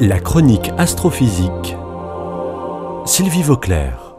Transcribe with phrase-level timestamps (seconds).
[0.00, 1.74] La chronique astrophysique.
[3.04, 4.14] Sylvie Vauclair.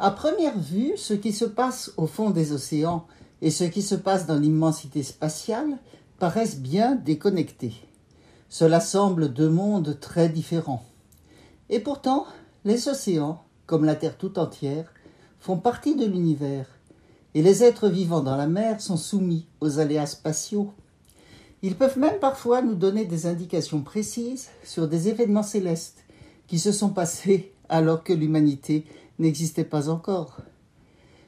[0.00, 3.06] À première vue, ce qui se passe au fond des océans
[3.42, 5.76] et ce qui se passe dans l'immensité spatiale
[6.18, 7.74] paraissent bien déconnectés.
[8.48, 10.84] Cela semble deux mondes très différents.
[11.68, 12.24] Et pourtant,
[12.64, 14.90] les océans, comme la Terre tout entière,
[15.38, 16.66] font partie de l'univers,
[17.34, 20.72] et les êtres vivants dans la mer sont soumis aux aléas spatiaux
[21.66, 26.04] ils peuvent même parfois nous donner des indications précises sur des événements célestes
[26.46, 28.84] qui se sont passés alors que l'humanité
[29.18, 30.42] n'existait pas encore.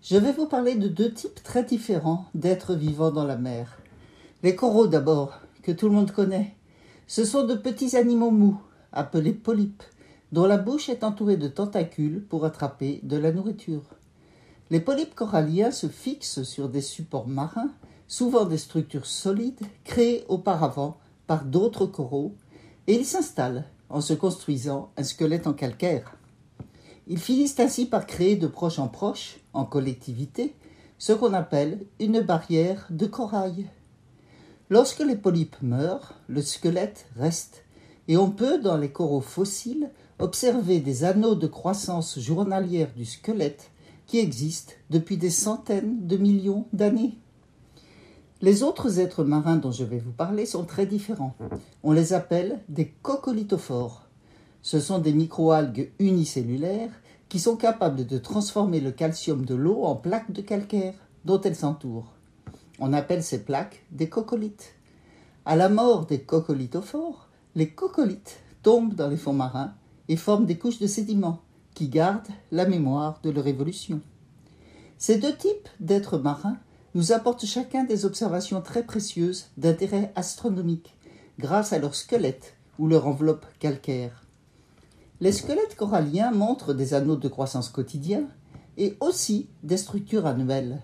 [0.00, 3.78] Je vais vous parler de deux types très différents d'êtres vivants dans la mer.
[4.42, 6.54] Les coraux d'abord, que tout le monde connaît.
[7.06, 8.58] Ce sont de petits animaux mous,
[8.90, 9.82] appelés polypes,
[10.32, 13.84] dont la bouche est entourée de tentacules pour attraper de la nourriture.
[14.70, 17.72] Les polypes coralliens se fixent sur des supports marins
[18.12, 22.34] souvent des structures solides créées auparavant par d'autres coraux,
[22.86, 26.18] et ils s'installent en se construisant un squelette en calcaire.
[27.06, 30.54] Ils finissent ainsi par créer de proche en proche, en collectivité,
[30.98, 33.70] ce qu'on appelle une barrière de corail.
[34.68, 37.64] Lorsque les polypes meurent, le squelette reste,
[38.08, 43.70] et on peut, dans les coraux fossiles, observer des anneaux de croissance journalière du squelette
[44.06, 47.16] qui existent depuis des centaines de millions d'années.
[48.44, 51.36] Les autres êtres marins dont je vais vous parler sont très différents.
[51.84, 54.02] On les appelle des coccolithophores.
[54.62, 56.90] Ce sont des microalgues unicellulaires
[57.28, 61.54] qui sont capables de transformer le calcium de l'eau en plaques de calcaire dont elles
[61.54, 62.14] s'entourent.
[62.80, 64.74] On appelle ces plaques des coccolites.
[65.44, 69.72] À la mort des coccolithophores, les coccolites tombent dans les fonds marins
[70.08, 71.38] et forment des couches de sédiments
[71.74, 74.00] qui gardent la mémoire de leur évolution.
[74.98, 76.58] Ces deux types d'êtres marins
[76.94, 80.96] nous apportent chacun des observations très précieuses d'intérêt astronomique
[81.38, 84.24] grâce à leur squelette ou leur enveloppe calcaire.
[85.20, 88.28] Les squelettes coralliens montrent des anneaux de croissance quotidiens
[88.76, 90.80] et aussi des structures annuelles.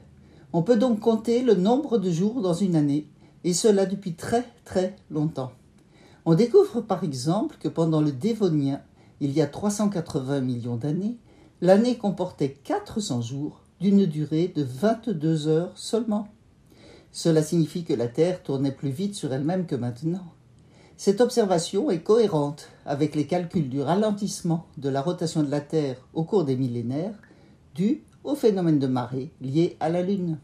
[0.53, 3.09] On peut donc compter le nombre de jours dans une année,
[3.45, 5.53] et cela depuis très très longtemps.
[6.25, 8.81] On découvre par exemple que pendant le Dévonien,
[9.21, 11.17] il y a 380 millions d'années,
[11.61, 16.29] l'année comportait 400 jours d'une durée de 22 heures seulement.
[17.13, 20.27] Cela signifie que la Terre tournait plus vite sur elle-même que maintenant.
[20.97, 25.97] Cette observation est cohérente avec les calculs du ralentissement de la rotation de la Terre
[26.13, 27.15] au cours des millénaires,
[27.75, 30.39] dû au phénomène de marée lié à la Lune.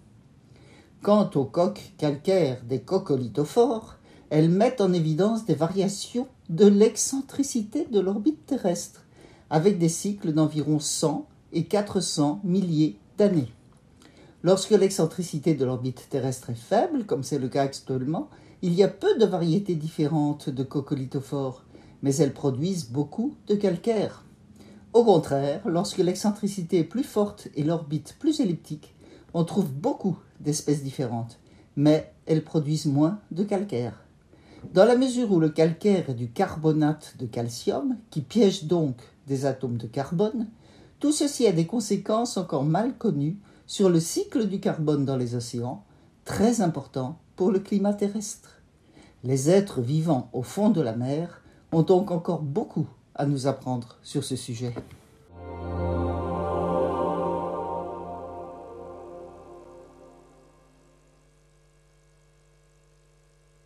[1.02, 3.96] Quant aux coques calcaires des coccolithophores,
[4.30, 9.04] elles mettent en évidence des variations de l'excentricité de l'orbite terrestre,
[9.50, 13.52] avec des cycles d'environ 100 et 400 milliers d'années.
[14.42, 18.28] Lorsque l'excentricité de l'orbite terrestre est faible, comme c'est le cas actuellement,
[18.62, 21.64] il y a peu de variétés différentes de coccolithophores,
[22.02, 24.24] mais elles produisent beaucoup de calcaire.
[24.92, 28.94] Au contraire, lorsque l'excentricité est plus forte et l'orbite plus elliptique,
[29.32, 31.38] on trouve beaucoup d'espèces différentes,
[31.76, 34.04] mais elles produisent moins de calcaire.
[34.72, 38.96] Dans la mesure où le calcaire est du carbonate de calcium, qui piège donc
[39.26, 40.46] des atomes de carbone,
[41.04, 45.34] tout ceci a des conséquences encore mal connues sur le cycle du carbone dans les
[45.34, 45.84] océans,
[46.24, 48.62] très important pour le climat terrestre.
[49.22, 53.98] Les êtres vivant au fond de la mer ont donc encore beaucoup à nous apprendre
[54.02, 54.74] sur ce sujet.